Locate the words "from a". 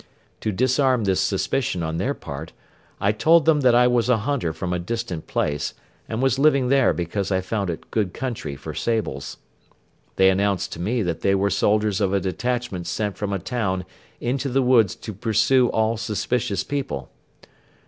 4.51-4.79, 13.15-13.37